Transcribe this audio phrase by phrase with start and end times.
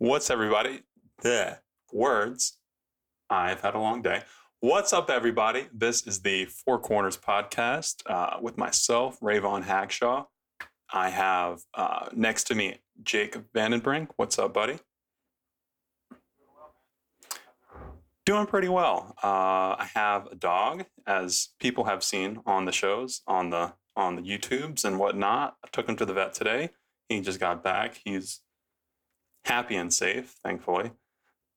[0.00, 0.82] What's everybody?
[1.22, 1.58] The
[1.92, 2.58] words.
[3.28, 4.22] I've had a long day.
[4.60, 5.66] What's up, everybody?
[5.74, 10.26] This is the Four Corners podcast uh, with myself, Rayvon Hagshaw.
[10.92, 14.10] I have uh, next to me Jacob Vandenbrink.
[14.14, 14.78] What's up, buddy?
[18.24, 19.16] Doing pretty well.
[19.20, 24.14] Uh, I have a dog, as people have seen on the shows, on the on
[24.14, 25.56] the YouTubes and whatnot.
[25.64, 26.70] I took him to the vet today.
[27.08, 28.00] He just got back.
[28.04, 28.42] He's
[29.44, 30.92] happy and safe, thankfully.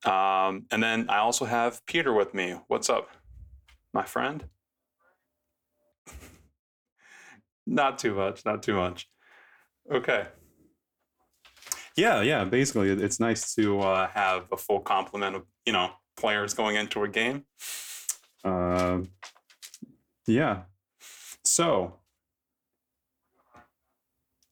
[0.06, 2.56] Um, and then I also have Peter with me.
[2.68, 3.10] What's up,
[3.94, 4.46] my friend?
[7.68, 9.08] not too much, not too much.
[9.92, 10.28] Okay.
[11.96, 12.46] Yeah, yeah.
[12.46, 17.04] Basically, it's nice to uh, have a full complement of you know players going into
[17.04, 17.46] a game.
[18.44, 19.10] Um,
[20.26, 20.64] yeah.
[21.44, 22.00] So,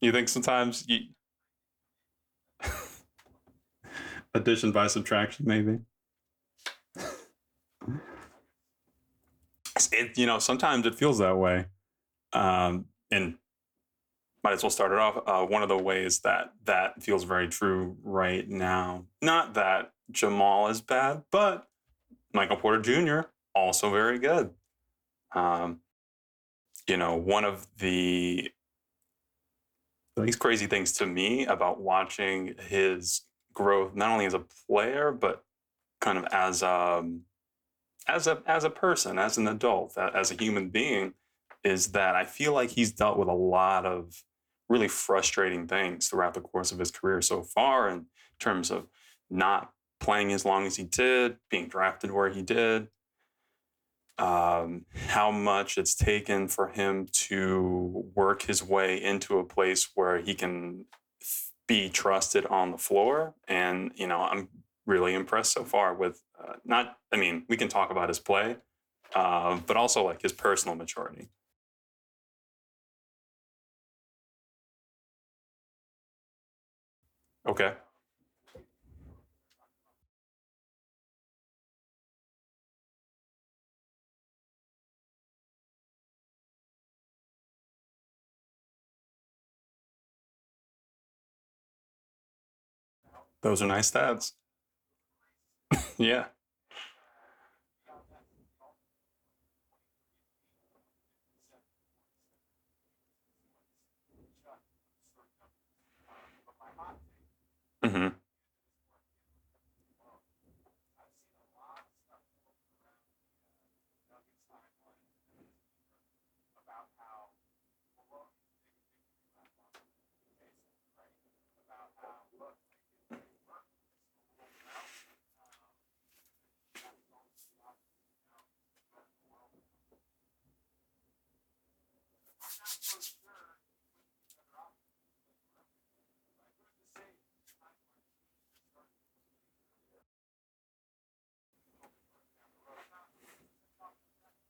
[0.02, 1.00] you think sometimes you
[4.33, 5.79] addition by subtraction, maybe?
[9.91, 11.66] it you know sometimes it feels that way,
[12.33, 13.36] um, and
[14.44, 15.21] might as well start it off.
[15.25, 19.05] Uh, one of the ways that that feels very true right now.
[19.21, 21.67] Not that Jamal is bad, but
[22.33, 23.30] Michael Porter Jr.
[23.55, 24.52] also very good.
[25.33, 25.80] Um,
[26.88, 28.49] you know, one of the
[30.17, 33.21] these crazy things to me about watching his
[33.59, 35.43] growth, not only as a player, but
[35.99, 37.23] kind of as um,
[38.07, 41.13] as a as a person, as an adult, as a human being,
[41.63, 44.23] is that I feel like he's dealt with a lot of
[44.69, 48.05] really frustrating things throughout the course of his career so far in
[48.39, 48.87] terms of
[49.30, 52.87] not playing as long as he did, being drafted where he did,
[54.17, 60.19] um, how much it's taken for him to work his way into a place where
[60.19, 60.85] he can
[61.70, 63.36] be trusted on the floor.
[63.48, 64.50] And, you know, I'm
[64.88, 68.58] really impressed so far with uh, not, I mean, we can talk about his play,
[69.16, 71.30] uh, but also like his personal maturity.
[77.48, 77.73] Okay.
[93.42, 94.33] Those are nice stats.
[95.98, 96.26] yeah.
[107.83, 108.18] hmm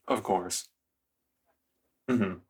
[0.09, 0.67] Of course.
[2.09, 2.41] hmm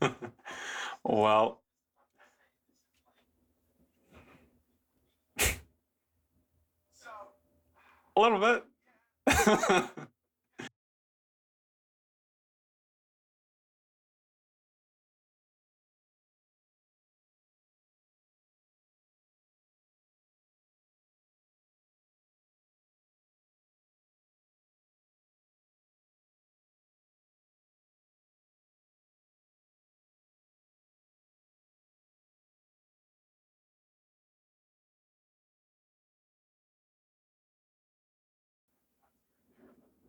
[1.04, 1.60] well,
[8.16, 8.64] a little bit.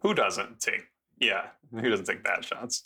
[0.05, 0.83] Who doesn't take?
[1.19, 2.84] Yeah, who doesn't take bad shots?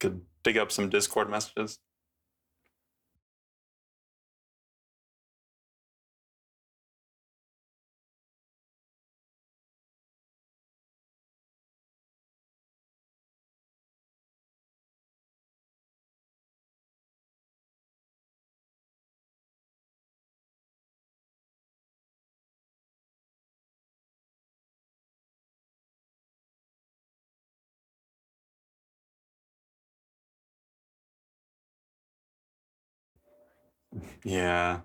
[0.00, 1.78] Could dig up some Discord messages.
[34.24, 34.82] Yeah.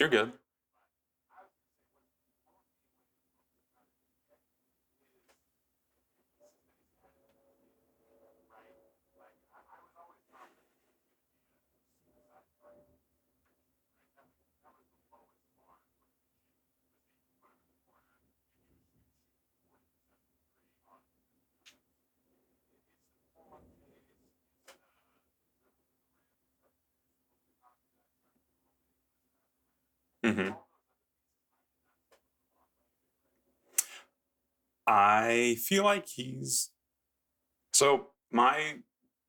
[0.00, 0.39] You're good.
[30.24, 30.50] Hmm
[34.86, 36.70] I feel like he's
[37.72, 38.76] so my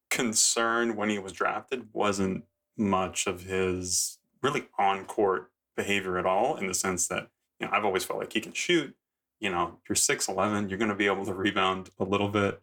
[0.10, 2.46] concern when he was drafted wasn't
[2.78, 7.30] much of his really on court behavior at all, in the sense that
[7.60, 8.96] you know I've always felt like he can shoot.
[9.40, 12.62] You know, you're six eleven, you're going to be able to rebound a little bit.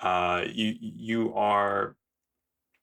[0.00, 1.96] Uh, you you are,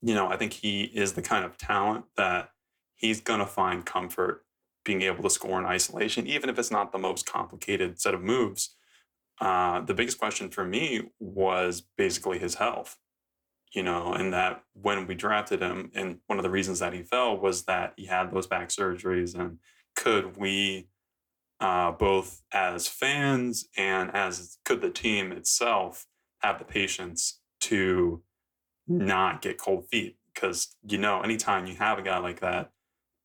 [0.02, 2.52] you know, I think he is the kind of talent that
[2.96, 4.46] he's going to find comfort
[4.84, 8.22] being able to score in isolation, even if it's not the most complicated set of
[8.22, 8.76] moves.
[9.40, 12.98] Uh, the biggest question for me was basically his health
[13.74, 17.04] you know, and that when we drafted him, and one of the reasons that he
[17.04, 19.34] fell was that he had those back surgeries.
[19.38, 19.60] And
[19.96, 20.90] could we,
[21.60, 26.06] uh, both as fans and as could the team itself,
[26.40, 28.22] have the patience to
[28.88, 30.18] not get cold feet?
[30.34, 32.72] Because, you know, anytime you have a guy like that,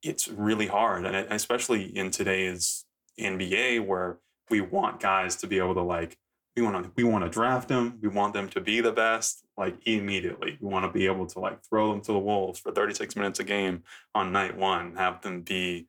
[0.07, 1.05] it's really hard.
[1.05, 2.85] And especially in today's
[3.19, 4.19] NBA where
[4.51, 6.17] we want guys to be able to like
[6.57, 7.99] we want to we want to draft them.
[8.01, 10.57] We want them to be the best like immediately.
[10.61, 13.41] We want to be able to like throw them to the wolves for 36 minutes
[13.41, 13.83] a game
[14.15, 15.87] on night one, have them be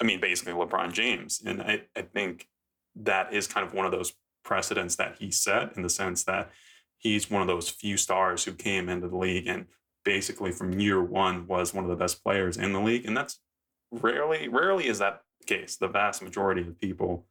[0.00, 1.42] I mean basically LeBron James.
[1.44, 2.48] And I, I think
[2.96, 4.14] that is kind of one of those
[4.44, 6.50] precedents that he set in the sense that
[6.96, 9.66] he's one of those few stars who came into the league and
[10.08, 13.04] basically from year one was one of the best players in the league.
[13.04, 13.40] And that's
[13.90, 15.76] rarely rarely is that the case.
[15.76, 17.26] The vast majority of people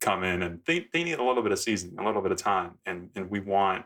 [0.00, 2.38] come in and they, they need a little bit of seasoning, a little bit of
[2.38, 2.78] time.
[2.86, 3.84] And and we want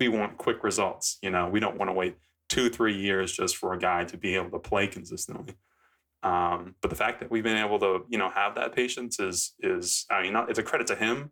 [0.00, 1.18] we want quick results.
[1.22, 2.16] You know, we don't want to wait
[2.48, 5.54] two, three years just for a guy to be able to play consistently.
[6.24, 9.54] Um, but the fact that we've been able to, you know, have that patience is
[9.60, 11.30] is I mean, not, it's a credit to him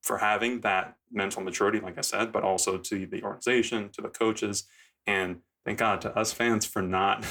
[0.00, 4.08] for having that mental maturity, like I said, but also to the organization, to the
[4.08, 4.64] coaches,
[5.06, 7.24] and thank God to us fans for not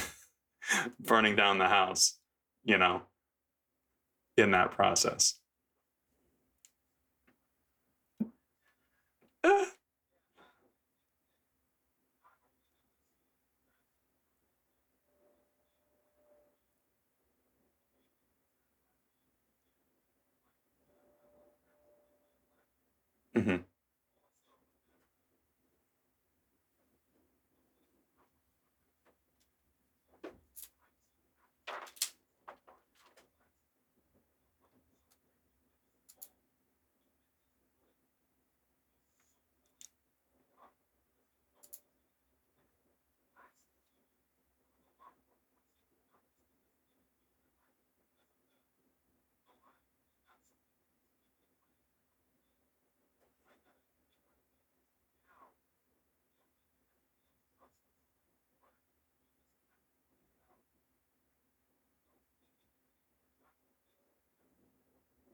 [1.00, 2.18] burning down the house,
[2.64, 3.02] you know,
[4.36, 5.34] in that process.
[23.36, 23.67] hmm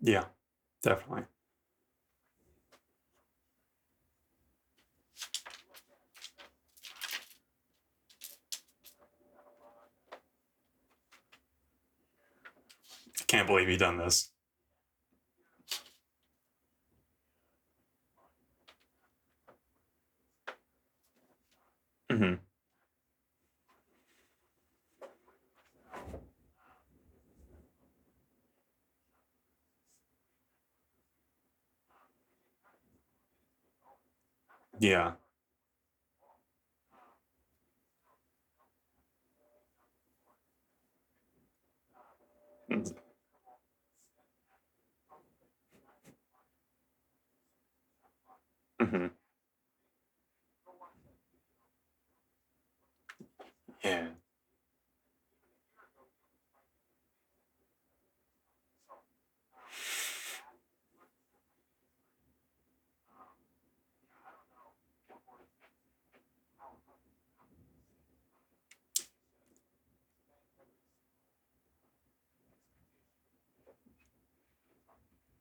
[0.04, 0.24] Yeah,
[0.82, 1.22] definitely.
[13.26, 14.30] Can't believe he done this.
[22.10, 22.43] Mm-hmm.
[34.80, 35.12] Yeah.
[48.80, 49.23] hmm Yeah.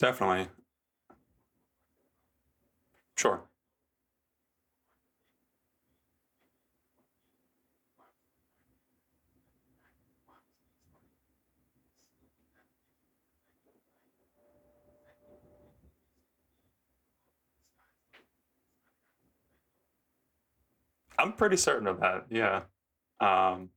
[0.03, 0.50] Definitely.
[3.15, 3.41] Sure.
[21.17, 22.25] I'm pretty certain of that.
[22.29, 22.63] Yeah.
[23.22, 23.69] Um,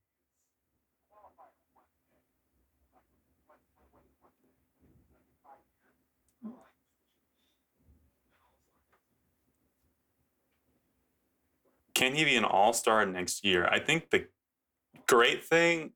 [11.97, 13.67] can he be an all star next year?
[13.67, 14.27] I think the
[15.09, 15.93] great thing,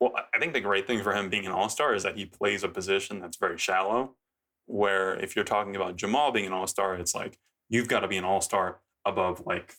[0.00, 2.24] well, I think the great thing for him being an all star is that he
[2.24, 4.16] plays a position that's very shallow.
[4.64, 8.08] Where if you're talking about Jamal being an all star, it's like you've got to
[8.08, 9.74] be an all star above like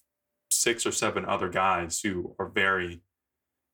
[0.51, 3.01] six or seven other guys who are very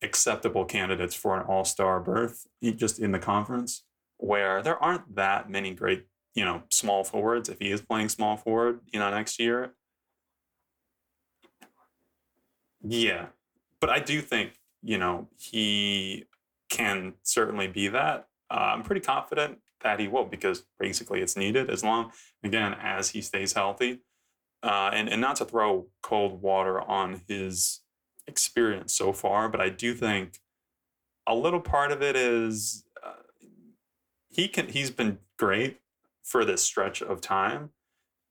[0.01, 3.83] acceptable candidates for an all star berth just in the conference,
[4.17, 6.05] where there aren't that many great,
[6.35, 7.49] you know, small forwards.
[7.49, 9.73] If he is playing small forward, you know, next year,
[12.87, 13.27] yeah.
[13.79, 16.25] But I do think, you know, he
[16.69, 18.27] can certainly be that.
[18.49, 22.11] Uh, I'm pretty confident that he will because basically it's needed as long,
[22.43, 24.01] again, as he stays healthy.
[24.63, 27.81] Uh, and, and not to throw cold water on his
[28.27, 30.39] experience so far, but I do think
[31.27, 33.21] a little part of it is uh,
[34.29, 35.81] he can he's been great
[36.23, 37.69] for this stretch of time,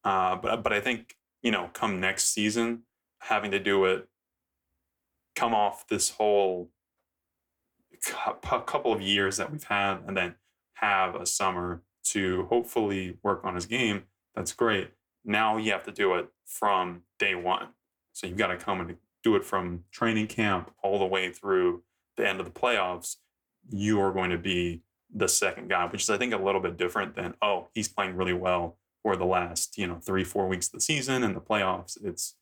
[0.02, 2.82] uh, but but I think you know come next season
[3.20, 4.08] having to do it
[5.34, 6.70] come off this whole
[8.66, 10.34] couple of years that we've had and then
[10.74, 14.04] have a summer to hopefully work on his game.
[14.34, 14.90] That's great.
[15.24, 17.68] Now you have to do it from day one.
[18.12, 21.82] So you've got to come and do it from training camp all the way through
[22.16, 23.16] the end of the playoffs.
[23.70, 24.82] You are going to be
[25.14, 28.16] the second guy, which is I think a little bit different than oh he's playing
[28.16, 31.40] really well for the last you know three four weeks of the season and the
[31.40, 31.96] playoffs.
[32.04, 32.34] It's it's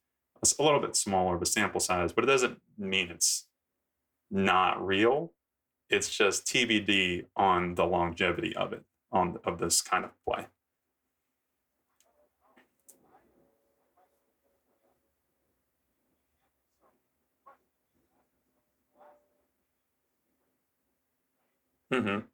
[0.59, 3.47] a little bit smaller of a sample size, but it doesn't mean it's
[4.31, 5.33] not real.
[5.91, 10.47] It's just TBD on the longevity of it on of this kind of play.
[21.91, 22.32] hmm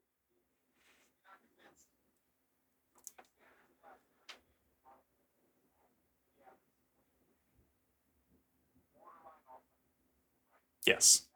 [10.89, 11.27] Yes.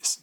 [0.00, 0.22] Yes.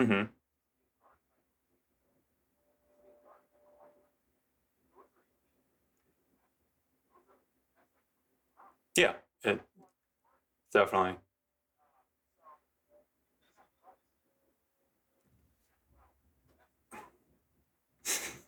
[0.00, 0.35] hmm
[8.96, 9.12] Yeah.
[9.44, 9.60] It
[10.72, 11.16] definitely.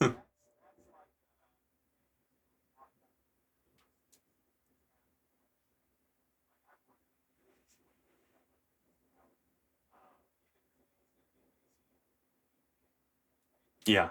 [13.87, 14.09] yeah.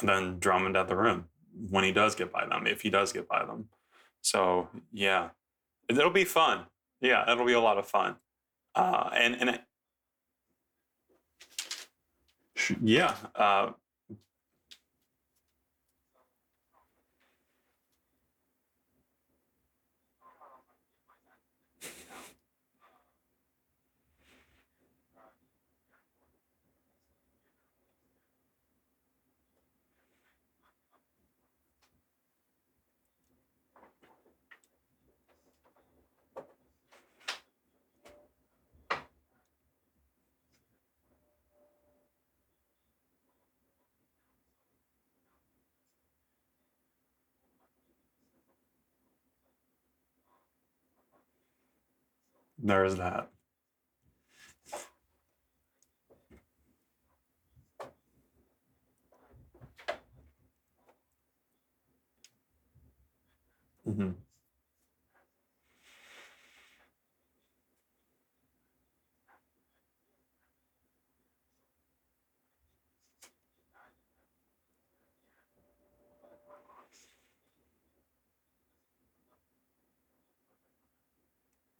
[0.00, 1.28] And then Drummond at the rim
[1.70, 3.68] when he does get by them, if he does get by them.
[4.22, 5.30] So yeah,
[5.88, 6.66] it'll be fun.
[7.00, 8.16] Yeah, it'll be a lot of fun.
[8.74, 9.60] Uh, and and it,
[12.82, 13.72] yeah, uh,
[52.64, 53.30] There is that.
[63.86, 64.12] hmm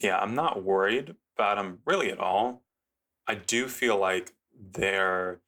[0.05, 2.63] Yeah, I'm not worried about him really at all.
[3.27, 4.35] I do feel like
[4.75, 5.41] they're,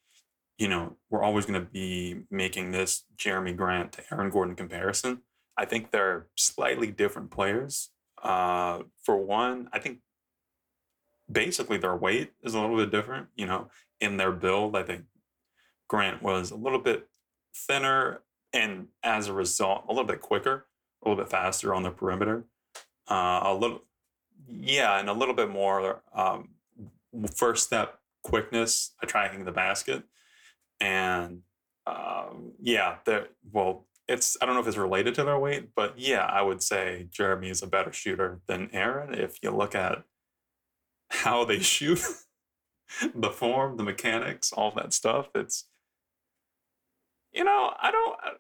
[0.57, 5.21] you know, we're always going to be making this Jerami Grant to Aaron Gordon comparison.
[5.59, 7.91] I think they're slightly different players.
[8.23, 9.99] Uh, for one, I think
[11.31, 13.27] basically their weight is a little bit different.
[13.37, 13.69] You know,
[14.01, 15.03] in their build, I think
[15.87, 17.07] Grant was a little bit
[17.55, 18.23] thinner
[18.55, 20.65] and as a result, a little bit quicker,
[21.05, 22.47] a little bit faster on the perimeter.
[23.07, 23.83] Uh, a little,
[24.49, 26.51] yeah, and a little bit more um,
[27.35, 30.05] first step quickness attacking the basket.
[30.81, 31.43] And
[31.87, 32.97] um, yeah.
[33.53, 36.63] Well, it's I don't know if it's related to their weight, but yeah, I would
[36.63, 39.15] say Jerami is a better shooter than Aaron.
[39.15, 40.05] If you look at
[41.11, 42.01] how they shoot,
[43.15, 45.67] the form, the mechanics, all that stuff, it's
[47.33, 48.19] you know I don't.
[48.25, 48.31] uh,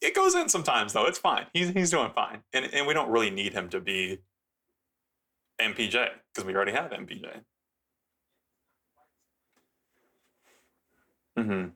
[0.00, 1.06] It goes in sometimes though.
[1.06, 1.46] It's fine.
[1.52, 4.20] He's he's doing fine, and and we don't really need him to be
[5.60, 7.42] MPJ because we already have MPJ.
[11.38, 11.68] Mm-hmm.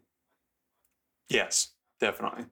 [1.28, 2.46] Yes, definitely.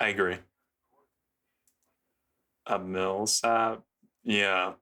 [0.00, 0.38] I agree.
[2.66, 3.82] A Millsap,
[4.22, 4.74] yeah.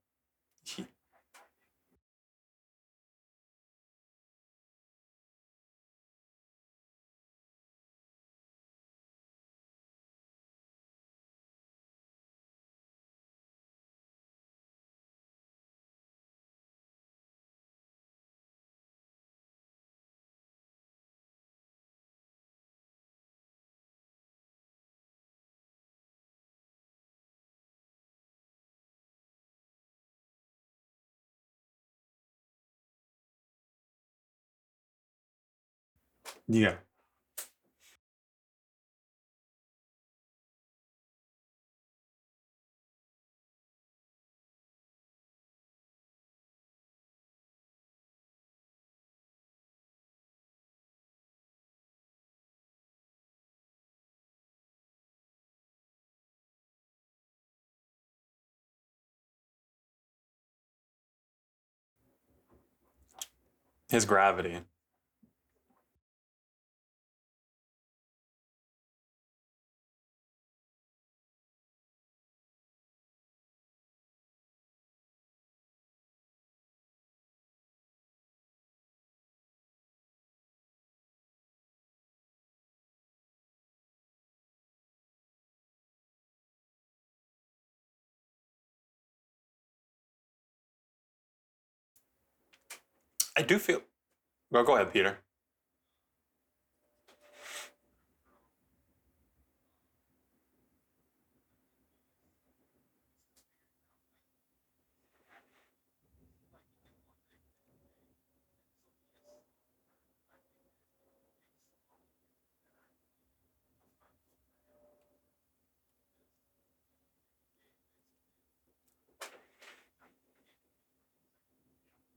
[36.49, 36.77] Yeah.
[63.88, 64.61] His gravity.
[93.37, 93.83] I do feel.
[94.51, 95.18] Well, go ahead, Peter.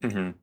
[0.01, 0.36] hmm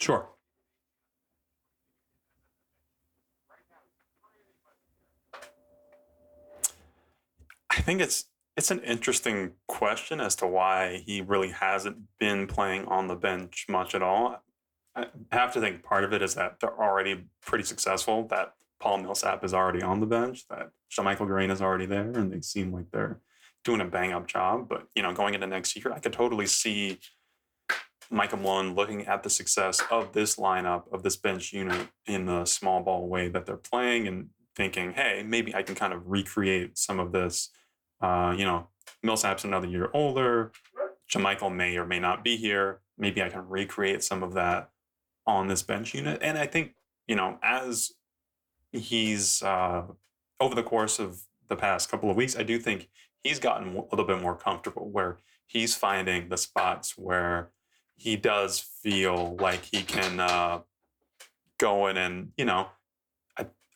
[0.00, 0.28] Sure.
[7.70, 12.84] I think it's it's an interesting question as to why he really hasn't been playing
[12.86, 14.42] on the bench much at all.
[14.94, 18.28] I have to think part of it is that they're already pretty successful.
[18.28, 20.46] That Paul Millsap is already on the bench.
[20.48, 20.70] That
[21.02, 23.18] Michael Green is already there, and they seem like they're
[23.64, 24.68] doing a bang up job.
[24.68, 27.00] But you know, going into next year, I could totally see
[28.10, 32.44] Michael Malone looking at the success of this lineup of this bench unit in the
[32.44, 36.78] small ball way that they're playing and thinking, hey, maybe I can kind of recreate
[36.78, 37.50] some of this.
[38.00, 38.68] Uh, you know,
[39.02, 40.52] Millsap's another year older.
[41.10, 42.80] JaMychal may or may not be here.
[42.98, 44.70] Maybe I can recreate some of that
[45.26, 46.20] on this bench unit.
[46.22, 46.74] And I think,
[47.06, 47.92] you know, as
[48.72, 49.84] he's uh,
[50.40, 52.88] over the course of the past couple of weeks, I do think
[53.22, 57.50] he's gotten a little bit more comfortable where he's finding the spots where
[57.96, 60.60] he does feel like he can uh,
[61.58, 62.68] go in and, you know,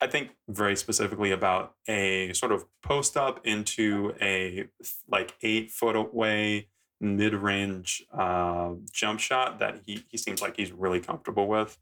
[0.00, 4.68] I, think very specifically about a sort of post up into a
[5.08, 6.68] like eight foot away
[7.00, 11.78] mid range uh, jump shot that he, he seems like he's really comfortable with.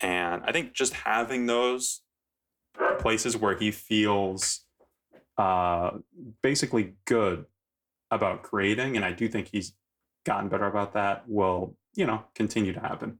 [0.00, 2.02] And I think just having those
[2.98, 4.64] places where he feels
[5.38, 5.90] uh,
[6.42, 7.46] basically good
[8.10, 9.74] about creating, and I do think he's
[10.24, 13.18] gotten better about that, will, you know, continue to happen.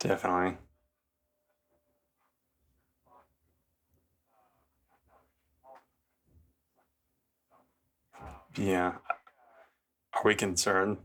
[0.00, 0.58] Definitely.
[8.56, 8.98] Yeah.
[10.14, 10.98] Are we concerned?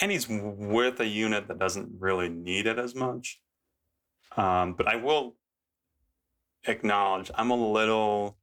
[0.00, 3.40] And he's with a unit that doesn't really need it as much.
[4.36, 5.36] Um, but I will
[6.66, 8.36] acknowledge I'm a little.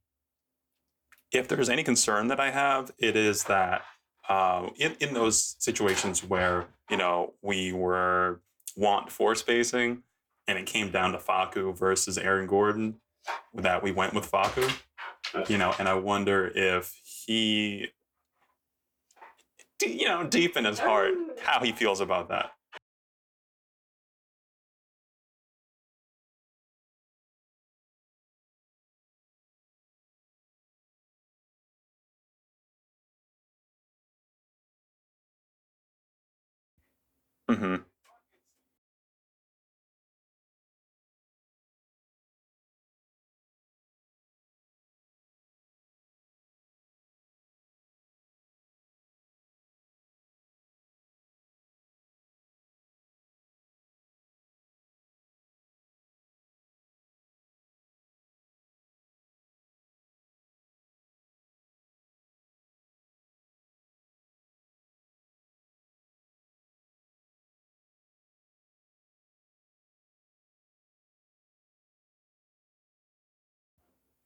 [1.32, 3.82] If there's any concern that I have, it is that
[4.28, 8.40] uh, in in those situations where you know we were
[8.76, 10.02] want for spacing,
[10.48, 12.96] and it came down to Facu versus Aaron Gordon,
[13.54, 14.70] that we went with Facu.
[15.48, 17.88] You know, and I wonder if he,
[19.82, 22.52] you know, deep in his heart, how he feels about that.
[37.48, 37.76] hmm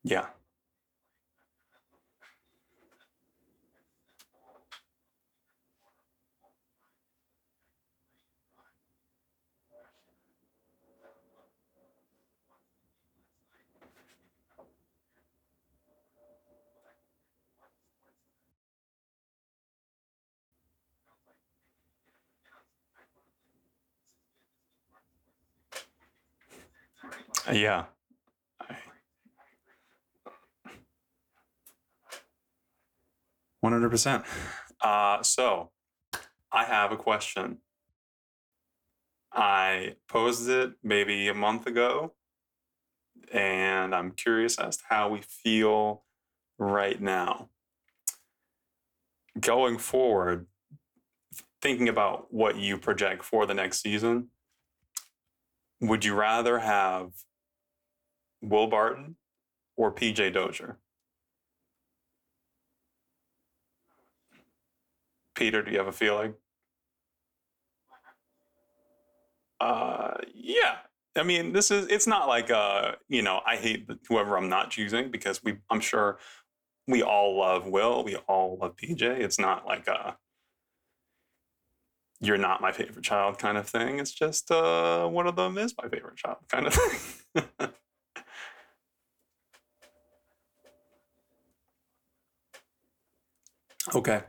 [0.02, 0.26] Yeah.
[27.52, 27.86] Yeah.
[33.64, 34.24] 100%.
[34.80, 35.70] Uh, so
[36.52, 37.58] I have a question.
[39.32, 42.14] I posed it maybe a month ago,
[43.32, 46.04] and I'm curious as to how we feel
[46.58, 47.50] right now.
[49.38, 50.46] Going forward,
[51.60, 54.28] thinking about what you project for the next season,
[55.80, 57.10] would you rather have
[58.40, 59.16] Will Barton
[59.76, 60.78] or PJ Dozier?
[65.38, 66.34] Peter, do you have a feeling?
[69.60, 70.78] Uh, yeah.
[71.16, 74.70] I mean, this is it's not like uh, you know, I hate whoever I'm not
[74.70, 76.18] choosing because we I'm sure
[76.88, 79.02] we all love Will, we all love PJ.
[79.02, 80.16] It's not like a
[82.20, 84.00] you're not my favorite child kind of thing.
[84.00, 87.68] It's just uh one of them is my favorite child kind of thing.
[93.94, 94.22] okay.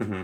[0.00, 0.22] Hmm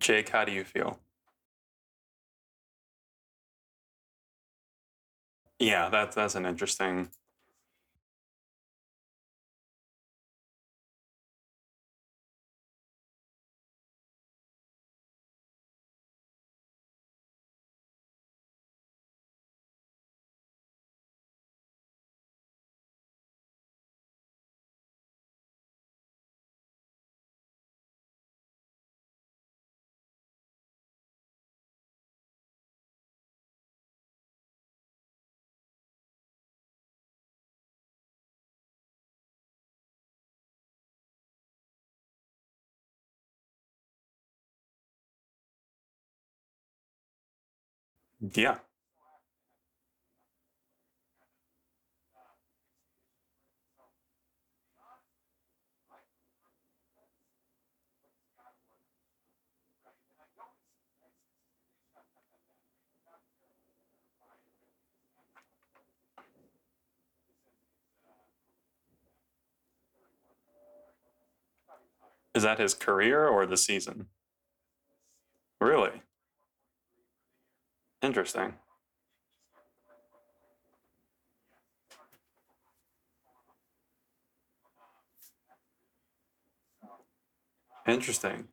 [0.00, 0.98] Jake, how do you feel?
[5.60, 7.10] Yeah, that's that's an interesting.
[48.22, 48.58] Yeah.
[72.34, 74.06] Is that his career or the season?
[75.60, 76.02] Really?
[78.12, 78.52] Interesting.
[87.88, 88.48] Interesting.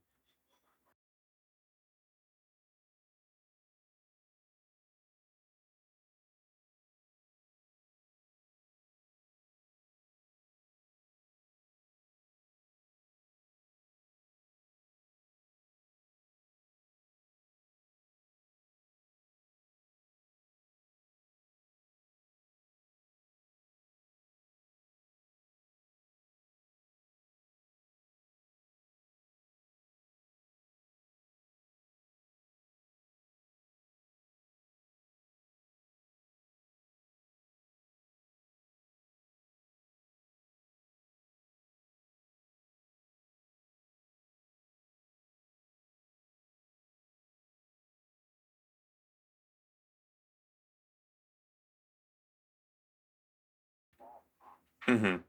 [54.89, 55.29] Hmm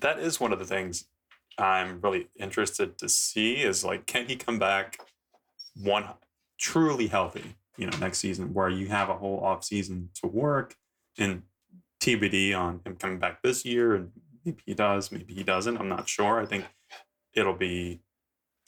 [0.00, 1.04] That is one of the things
[1.58, 4.98] I'm really interested to see is like, can he come back
[5.74, 6.04] one
[6.58, 10.76] truly healthy, you know, next season where you have a whole off season to work
[11.18, 11.42] and
[12.00, 14.10] TBD on him coming back this year and
[14.44, 15.76] maybe he does, maybe he doesn't.
[15.76, 16.40] I'm not sure.
[16.40, 16.64] I think
[17.34, 18.00] it'll be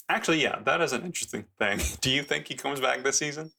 [0.08, 1.80] actually, yeah, that is an interesting thing.
[2.00, 3.52] Do you think he comes back this season?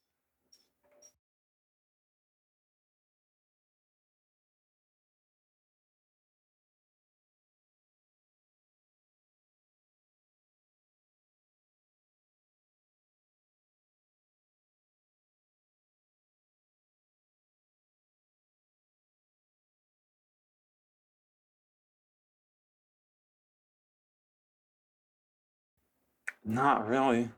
[26.46, 27.30] Not really.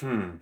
[0.00, 0.36] Hmm.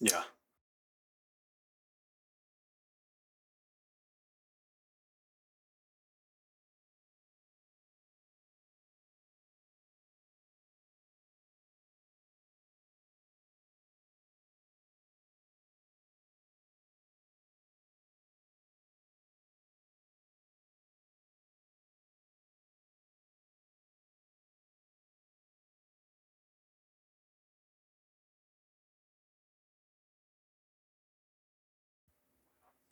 [0.00, 0.22] Yeah.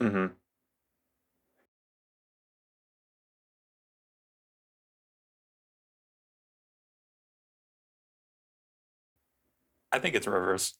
[0.02, 0.32] Hmm
[9.92, 10.74] I think it's reverse.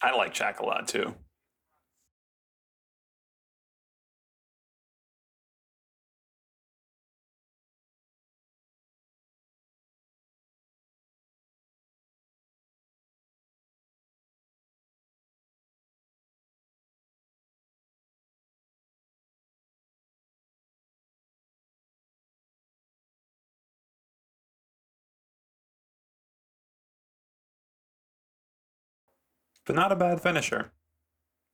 [0.00, 1.14] I like Jack a lot too.
[29.66, 30.72] But not a bad finisher.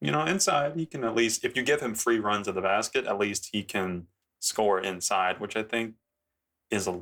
[0.00, 2.62] You know, inside he can at least if you give him free runs of the
[2.62, 4.06] basket, at least he can
[4.38, 5.94] score inside, which I think
[6.70, 6.98] is a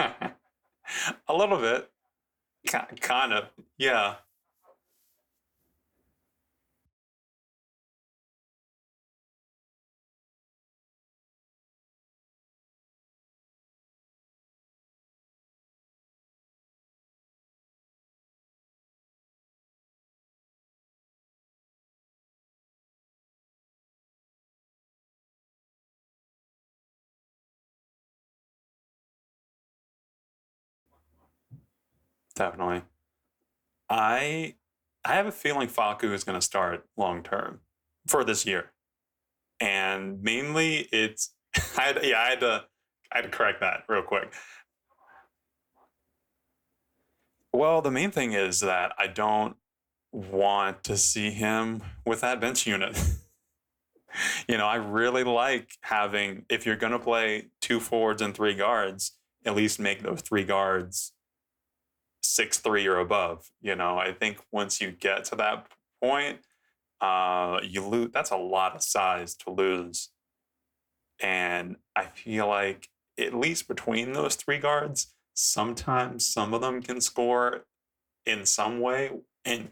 [1.28, 1.90] a little bit
[2.66, 3.44] kind of
[3.76, 4.14] yeah
[32.32, 32.82] definitely.
[33.88, 34.54] I
[35.04, 37.60] i have a feeling Facu is going to start long term
[38.06, 38.72] for this year.
[39.60, 41.34] And mainly it's
[41.78, 42.64] I had, yeah i had to
[43.12, 44.32] i had to correct that real quick.
[47.52, 49.56] Well the main thing is that i don't
[50.12, 52.98] want to see him with that bench unit.
[54.46, 58.54] You know, I really like having, if you're going to play two forwards and three
[58.54, 59.12] guards,
[59.44, 61.12] at least make those three guards
[62.22, 63.50] six three or above.
[63.60, 65.66] You know, I think once you get to that
[66.02, 66.38] point,
[67.00, 68.10] uh, you lose.
[68.12, 70.10] That's a lot of size to lose,
[71.20, 77.00] and I feel like at least between those three guards, sometimes some of them can
[77.00, 77.66] score
[78.24, 79.10] in some way.
[79.44, 79.70] And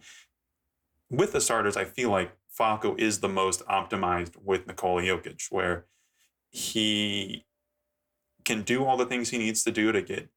[1.10, 5.86] with the starters, I feel like Facu is the most optimized with Nikola Jokic, where
[6.50, 7.46] he
[8.44, 10.28] can do all the things he needs to do to get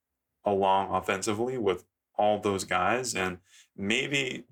[0.46, 1.86] along offensively with
[2.18, 3.16] all those guys.
[3.16, 3.38] And
[3.76, 4.46] maybe,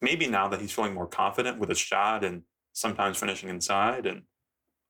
[0.00, 4.22] maybe now that he's feeling more confident with his shot and sometimes finishing inside and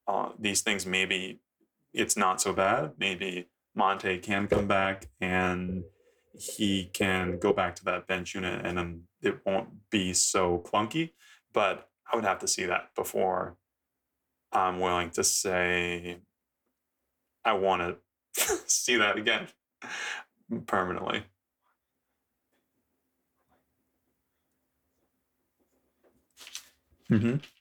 [0.07, 1.40] uh, these things, maybe
[1.92, 2.92] it's not so bad.
[2.99, 5.84] Maybe Monte can come back and
[6.32, 11.11] he can go back to that bench unit and then it won't be so clunky.
[11.53, 13.57] But I would have to see that before
[14.53, 16.18] I'm willing to say
[17.45, 19.49] I want to see that again
[20.66, 21.24] permanently.
[27.11, 27.53] Mm-hmm.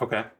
[0.00, 0.37] Okay.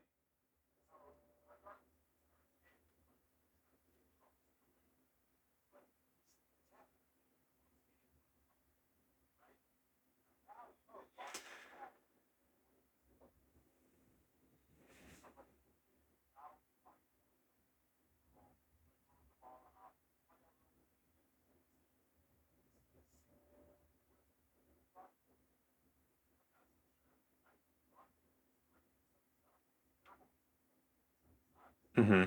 [31.98, 32.24] Hmm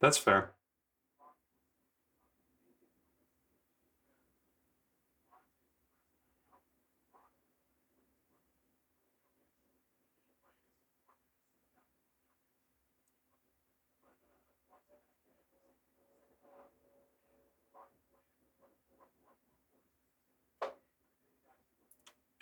[0.00, 0.52] That's fair.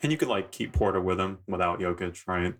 [0.07, 2.55] And you could like keep Porter with him without Jokic, right?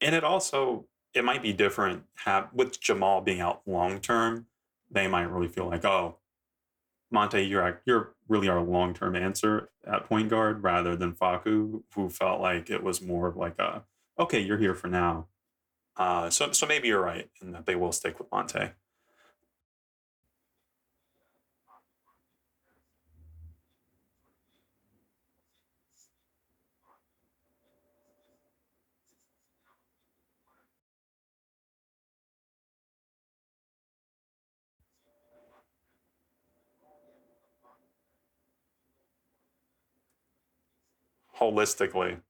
[0.00, 4.46] And it also it might be different have with Jamal being out long term,
[4.88, 6.18] they might really feel like, oh,
[7.16, 12.10] Monte, you're you're really our long term answer at point guard rather than Facu, who
[12.10, 13.82] felt like it was more of like a
[14.18, 15.26] okay, you're here for now.
[15.96, 18.70] Uh, so so maybe you're right in that they will stick with Monte.
[41.38, 42.20] Holistically.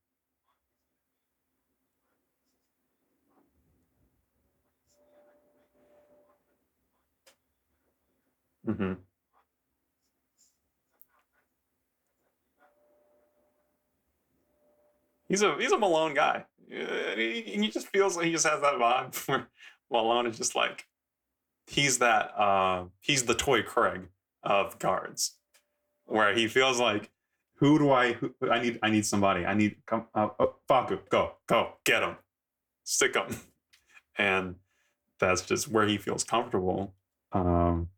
[8.65, 8.97] hmm
[15.29, 16.45] He's a he's a Malone guy.
[16.71, 19.47] Uh, He, he just feels like he just has that vibe where
[19.91, 20.85] Malone is just like
[21.67, 24.09] he's that uh he's the Torrey Craig
[24.43, 25.35] of guards
[26.05, 27.11] where he feels like
[27.57, 30.99] who do I who, I need I need somebody I need come uh, uh, Facu
[31.09, 32.17] go go get him
[32.83, 33.35] stick him
[34.17, 34.55] and
[35.19, 36.93] that's just where he feels comfortable.
[37.31, 37.89] Um,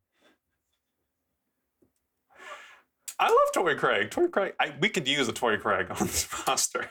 [3.20, 4.12] I love Torrey Craig.
[4.12, 4.54] Torrey Craig.
[4.60, 6.90] I, we could use a Torrey Craig on this roster.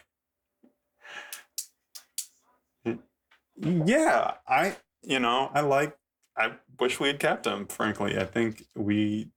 [3.61, 5.97] Yeah, I you know I like.
[6.37, 7.67] I wish we had kept him.
[7.67, 9.31] Frankly, I think we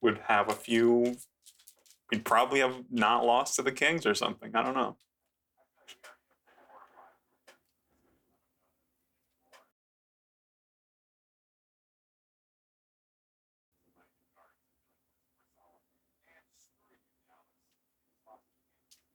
[0.00, 1.16] would have a few.
[2.10, 4.54] We'd probably have not lost to the Kings or something.
[4.54, 4.96] I don't know.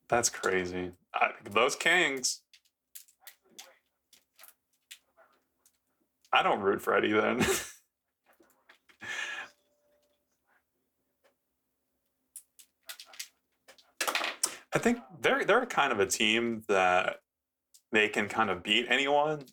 [0.08, 0.92] That's crazy.
[1.14, 2.42] I, those Kings.
[6.32, 7.44] I don't root for Eddie then.
[14.74, 17.16] I think they're they're kind of a team that
[17.92, 19.44] they can kind of beat anyone.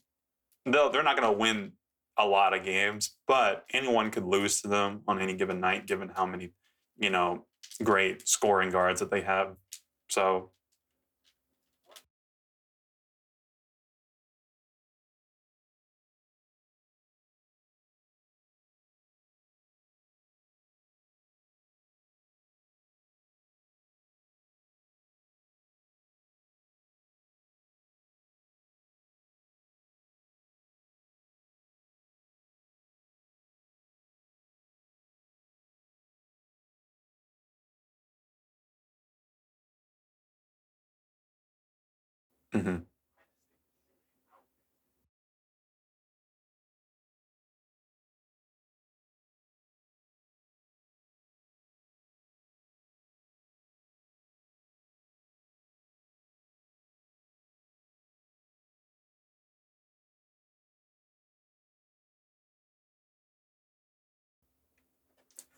[0.66, 1.74] Though they're not going to win
[2.18, 6.10] a lot of games, but anyone could lose to them on any given night, given
[6.10, 6.54] how many
[6.98, 7.46] you know
[7.84, 9.56] great scoring guards that they have.
[10.10, 10.52] So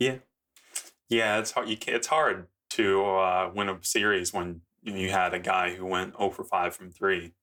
[0.04, 0.16] yeah,
[1.10, 1.70] yeah, it's hard.
[1.70, 5.86] You can, it's hard to uh, win a series when you, had a guy who
[5.86, 7.34] went 0 for 5 from three,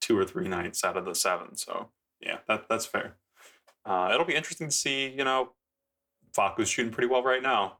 [0.00, 1.56] two or three nights out of the seven.
[1.56, 1.90] So
[2.20, 3.16] yeah, that that's fair.
[3.84, 5.08] Uh, it'll be interesting to see.
[5.08, 5.52] You know,
[6.34, 7.78] Facu's shooting pretty well right now.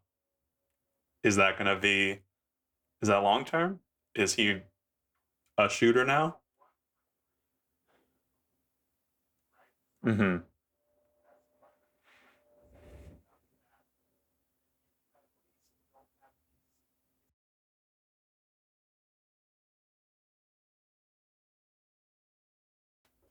[1.22, 2.20] Is that going to be?
[3.02, 3.80] Is that long term?
[4.14, 4.62] Is he
[5.58, 6.38] a shooter now?
[10.04, 10.36] Mm-hmm.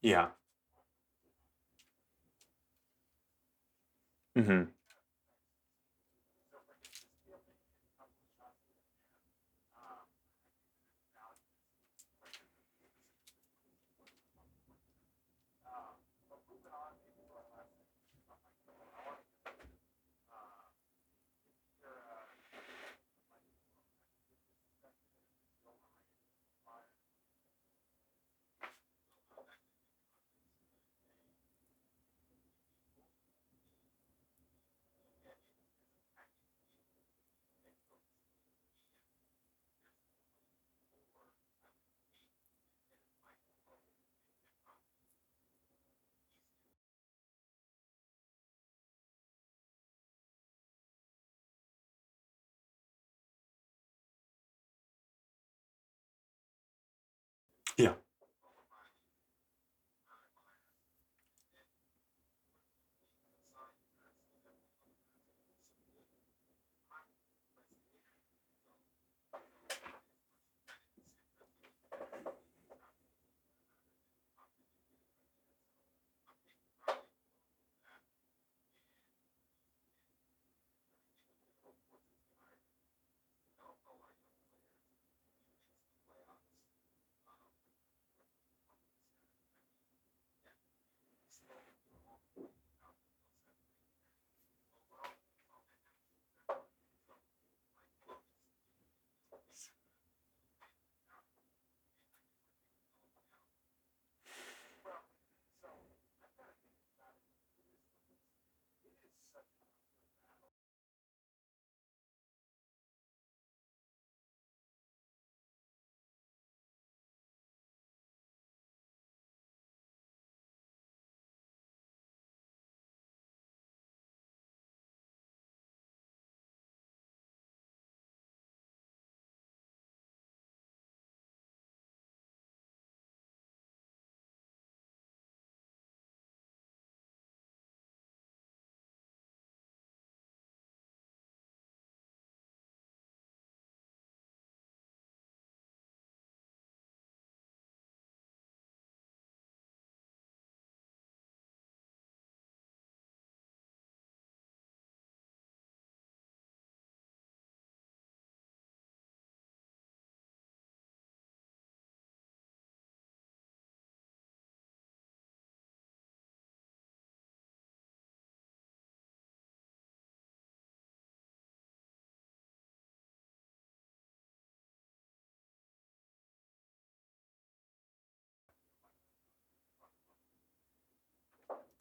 [0.06, 0.28] Yeah.
[4.38, 4.75] Mm-hmm.
[57.78, 58.05] Yeah.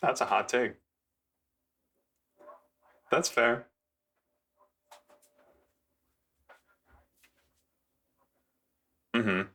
[0.05, 0.75] That's a hot take.
[3.11, 3.69] That's fair.
[9.17, 9.49] Mm-hmm.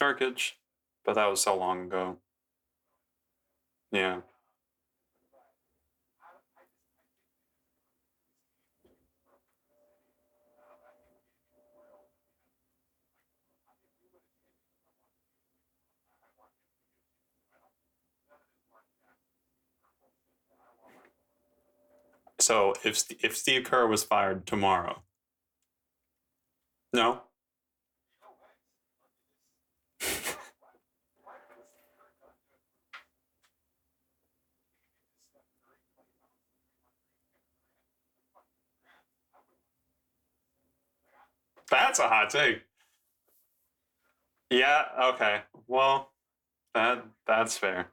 [0.00, 0.52] Nurkic,
[1.04, 2.18] but that was so long ago.
[3.90, 4.20] Yeah.
[22.48, 25.02] So if if Steve Kerr was fired tomorrow,
[26.94, 27.20] no,
[41.70, 42.62] that's a hot take.
[44.50, 44.84] Yeah.
[45.02, 45.42] Okay.
[45.66, 46.12] Well,
[46.74, 47.92] that that's fair.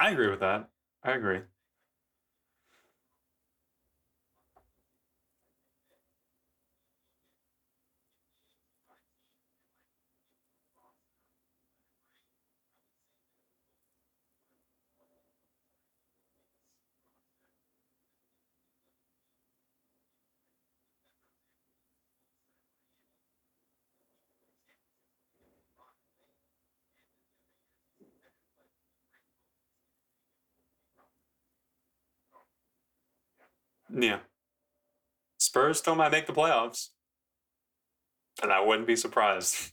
[0.00, 0.68] I agree with that.
[1.04, 1.42] I agree.
[33.92, 34.18] Yeah.
[35.38, 36.90] Spurs still might make the playoffs.
[38.42, 39.72] And I wouldn't be surprised.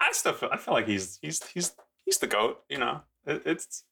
[0.00, 3.00] I still feel I feel like he's he's he's he's the goat, you know.
[3.26, 3.84] It, it's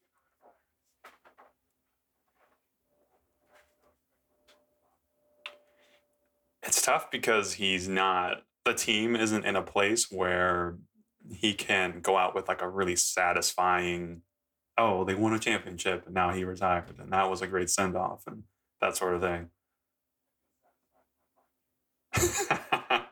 [6.63, 10.77] it's tough because he's not the team isn't in a place where
[11.33, 14.23] he can go out with like a really satisfying
[14.79, 17.97] oh they won a championship and now he retired and that was a great send
[17.97, 18.45] off and
[18.81, 19.49] that sort of thing.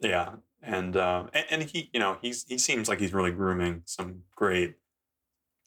[0.00, 3.82] Yeah and, um, and and he you know he's he seems like he's really grooming
[3.84, 4.74] some great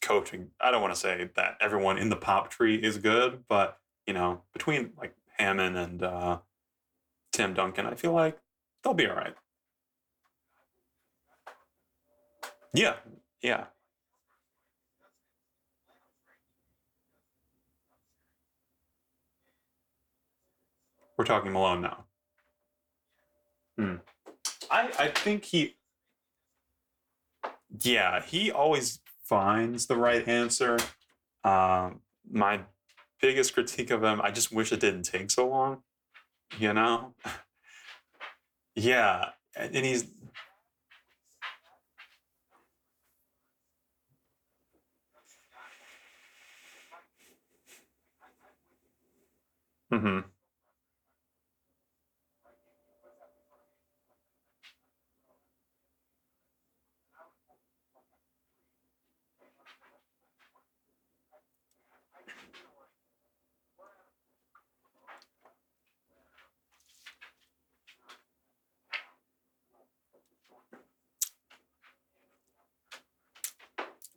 [0.02, 0.52] coaching.
[0.60, 4.14] I don't want to say that everyone in the pop tree is good but you
[4.14, 6.40] know between like Hammon and uh,
[7.32, 8.38] tim duncan i feel like
[8.84, 9.36] they'll be all right
[12.76, 12.96] Yeah,
[13.42, 13.66] yeah.
[21.18, 22.06] We're talking Malone now.
[23.78, 23.96] Hmm.
[24.70, 25.78] I I think he
[27.80, 30.78] yeah, he always finds the right answer.
[31.46, 32.62] Um, my
[33.22, 35.84] biggest critique of him, I just wish it didn't take so long.
[36.60, 37.14] You know?
[38.78, 40.04] Yeah, and and he's
[49.96, 50.26] mhm.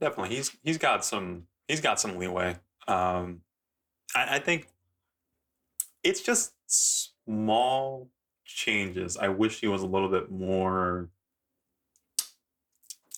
[0.00, 2.56] Definitely, he's he's got some he's got some leeway.
[2.86, 3.40] Um,
[4.14, 4.68] I, I think
[6.08, 8.08] it's just small
[8.44, 9.18] changes.
[9.18, 11.10] I wish he was a little bit more.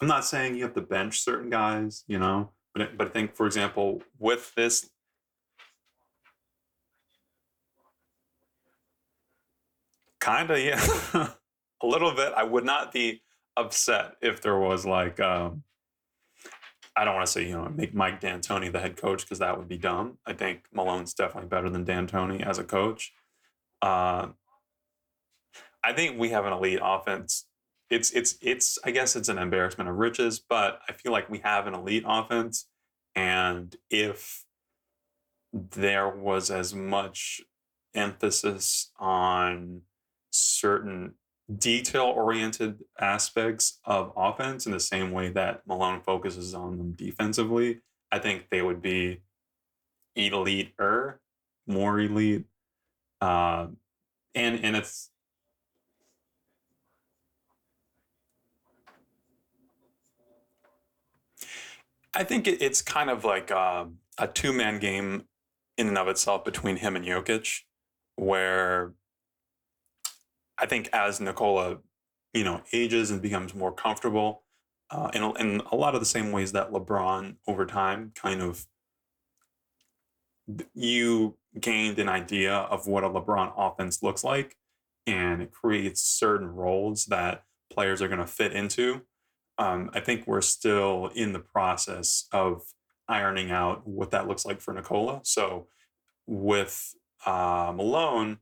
[0.03, 3.37] I'm not saying you have to bench certain guys, you know, but but I think,
[3.37, 4.91] for example, with this,
[10.19, 10.81] kind of yeah,
[11.83, 12.33] a little bit.
[12.37, 13.23] I would not be
[13.57, 15.63] upset if there was like um,
[17.01, 19.57] I don't want to say, you know, make Mike D'Antoni the head coach because that
[19.57, 20.19] would be dumb.
[20.27, 23.15] I think Malone's definitely better than D'Antoni as a coach.
[23.81, 24.27] Uh,
[25.83, 27.47] I think we have an elite offense.
[27.89, 31.39] It's it's it's I guess it's an embarrassment of riches, but I feel like we
[31.39, 32.67] have an elite offense.
[33.17, 34.45] And if
[35.55, 37.41] there was as much
[37.95, 39.81] emphasis on
[40.31, 41.15] certain
[41.59, 47.81] detail oriented aspects of offense in the same way that Malone focuses on them defensively,
[48.13, 49.23] I think they would be
[50.17, 51.21] elite er,
[51.67, 52.45] more elite.
[53.21, 53.69] Uh,
[54.35, 55.11] and and it's
[62.15, 63.87] I think it, it's kind of like uh,
[64.19, 65.25] a two man game
[65.77, 67.63] in and of itself between him and Jokic,
[68.17, 68.93] where
[70.61, 71.79] I think as Nikola,
[72.35, 74.43] you know, ages and becomes more comfortable,
[74.91, 78.43] uh, in, a- in a lot of the same ways that LeBron over time kind
[78.43, 78.67] of
[80.75, 84.57] you gained an idea of what a LeBron offense looks like,
[85.07, 89.03] and it creates certain roles that players are going to fit into.
[89.59, 92.63] Um, I think we're still in the process of
[93.09, 95.21] ironing out what that looks like for Nikola.
[95.23, 95.67] So
[96.27, 96.95] with
[97.27, 98.39] uh, Malone,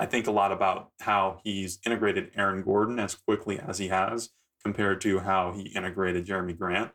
[0.00, 4.30] I think a lot about how he's integrated Aaron Gordon as quickly as he has
[4.64, 6.92] compared to how he integrated Jerami Grant.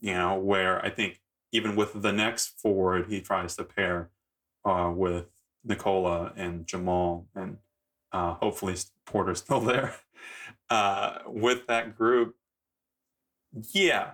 [0.00, 1.20] You know, where I think
[1.52, 4.08] even with the next forward, he tries to pair
[4.64, 5.26] uh, with
[5.62, 7.58] Nikola and Jamal, and
[8.12, 9.94] uh, hopefully Porter's still there.
[10.70, 12.34] Uh, with that group,
[13.72, 14.12] yeah,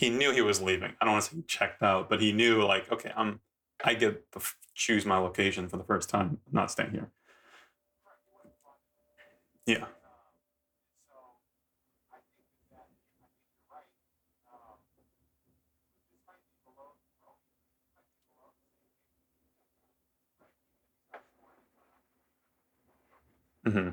[0.00, 0.92] he knew he was leaving.
[1.00, 3.40] I don't want to say he checked out, but he knew like, okay, I'm
[3.84, 4.40] I get to
[4.74, 6.38] choose my location for the first time.
[6.46, 7.10] I'm not staying here.
[9.66, 9.86] Yeah.
[23.66, 23.90] hmm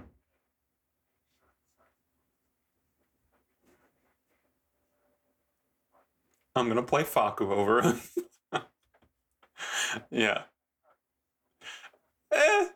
[6.58, 7.82] I'm gonna play Facu over.
[7.82, 8.02] him.
[10.12, 10.44] yeah.
[12.34, 12.68] Eh,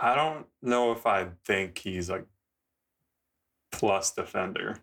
[0.00, 2.24] I don't know if I think he's a
[3.70, 4.78] plus defender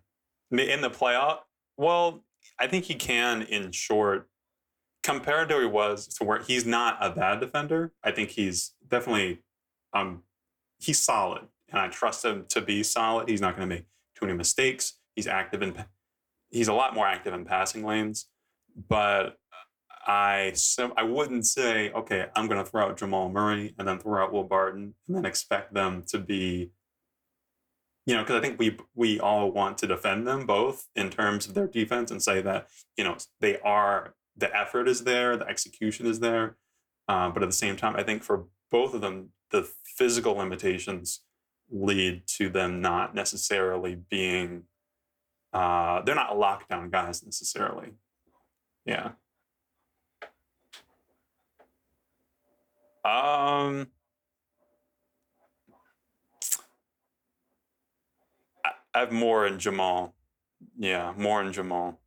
[0.52, 1.40] in the playoff.
[1.76, 2.24] Well,
[2.60, 4.30] I think he can in short
[5.04, 7.94] compared to who he was to where he's not a bad defender.
[8.04, 9.40] I think he's definitely
[9.94, 10.24] um
[10.80, 13.28] he's solid, and I trust him to be solid.
[13.28, 15.00] He's not going to make too many mistakes.
[15.16, 15.84] He's active in
[16.52, 18.28] he's a lot more active in passing lanes,
[18.88, 19.40] but
[20.08, 20.54] I
[20.96, 24.32] I wouldn't say okay, I'm going to throw out Jamal Murray and then throw out
[24.32, 26.72] Will Barton and then expect them to be
[28.08, 31.46] you know, because I think we we all want to defend them both in terms
[31.46, 35.48] of their defense and say that you know they are the effort is there, the
[35.48, 36.56] execution is there,
[37.10, 41.22] uh, but at the same time, I think for both of them, the physical limitations
[41.70, 44.64] lead to them not necessarily being
[45.52, 47.90] uh, they're not lockdown guys necessarily.
[48.86, 49.12] Yeah.
[53.08, 53.88] Um,
[58.66, 60.14] I, I have more in Jamal.
[60.78, 62.02] Yeah, more in Jamal.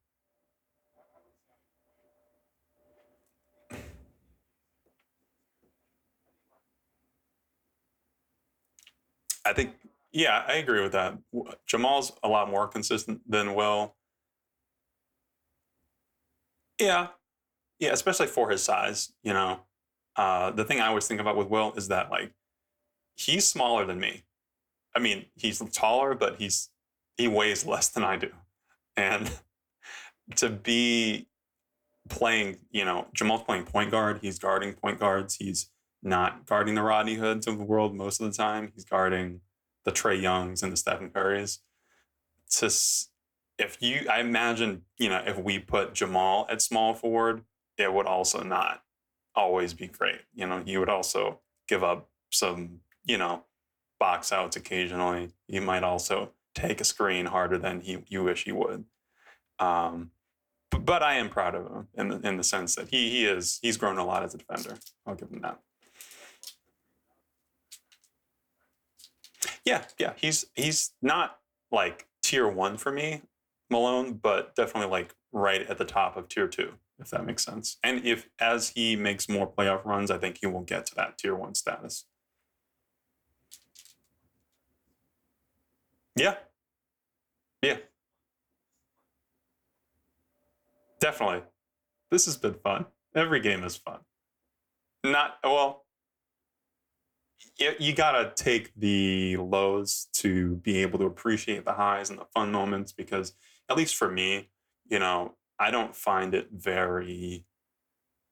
[9.46, 9.70] I think,
[10.12, 11.16] yeah, I agree with that.
[11.66, 13.94] Jamal's a lot more consistent than Will.
[16.78, 17.08] Yeah,
[17.78, 19.12] yeah, especially for his size.
[19.22, 19.60] You know,
[20.16, 22.32] uh, the thing I always think about with Will is that like
[23.16, 24.24] he's smaller than me.
[24.94, 26.70] I mean, he's taller, but he's
[27.16, 28.30] he weighs less than I do,
[28.96, 29.30] and
[30.36, 31.28] to be
[32.08, 34.18] playing, you know, Jamal's playing point guard.
[34.22, 35.36] He's guarding point guards.
[35.36, 35.70] He's
[36.02, 38.72] not guarding the Rodney Hoods of the world most of the time.
[38.74, 39.40] He's guarding
[39.84, 41.58] the Trey Youngs and the Stephen Currys.
[42.56, 42.70] To
[43.58, 47.44] if you, I imagine, you know, if we put Jamal at small forward,
[47.76, 48.82] it would also not
[49.40, 50.20] always be great.
[50.34, 53.44] You know, you would also give up some, you know,
[53.98, 55.30] box outs occasionally.
[55.48, 58.84] You might also take a screen harder than he you wish he would.
[59.58, 60.10] Um,
[60.70, 63.24] but, but I am proud of him in the, in the sense that he he
[63.24, 64.78] is he's grown a lot as a defender.
[65.06, 65.58] I'll give him that.
[69.64, 71.38] Yeah, yeah, he's he's not
[71.72, 73.22] like tier one for me,
[73.70, 77.78] Malone, but definitely like right at the top of tier two, if that makes sense.
[77.82, 81.18] And if as he makes more playoff runs, I think he will get to that
[81.18, 82.06] tier one status.
[86.16, 86.34] Yeah,
[87.62, 87.78] yeah,
[91.00, 91.42] definitely.
[92.10, 92.86] This has been fun.
[93.14, 94.00] Every game is fun.
[95.04, 95.84] Not well.
[97.58, 102.26] You, you gotta take the lows to be able to appreciate the highs and the
[102.34, 103.34] fun moments because,
[103.68, 104.50] at least for me,
[104.88, 107.44] you know, I don't find it very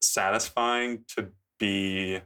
[0.01, 2.23] satisfying to be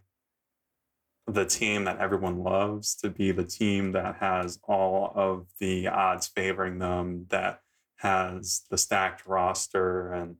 [1.26, 6.28] the team that everyone loves, to be the team that has all of the odds
[6.28, 7.60] favoring them, that
[7.96, 10.36] has the stacked roster and,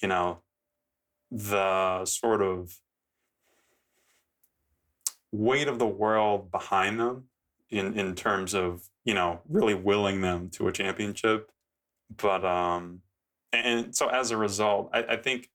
[0.00, 0.38] you know,
[1.30, 2.80] the sort of
[5.30, 7.24] weight of the world behind them
[7.68, 11.50] in, in terms of, you know, really willing them to a championship.
[12.16, 13.02] But, um,
[13.56, 15.48] and so as a result, I, I think,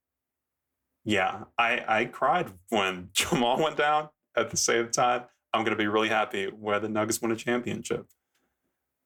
[1.04, 5.24] yeah, I, I cried when Jamal went down at the same time,
[5.54, 8.08] I'm going to be really happy where the Nuggets win a championship.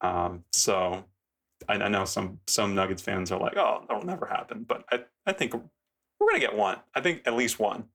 [0.02, 1.06] Um, so
[1.68, 5.00] I, I, know some some Nuggets fans are like, "Oh, that'll never happen," but I,
[5.26, 6.78] I think we're gonna get one.
[6.94, 7.86] I think at least one.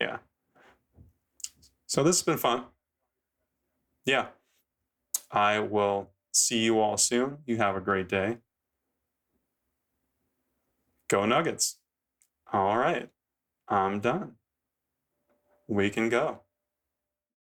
[0.00, 0.18] Yeah.
[1.86, 2.64] So this has been fun.
[4.06, 4.28] Yeah.
[5.30, 7.38] I will see you all soon.
[7.46, 8.38] You have a great day.
[11.12, 11.78] Go Nuggets.
[12.54, 13.10] All right.
[13.68, 14.36] I'm done.
[15.68, 16.41] We can go.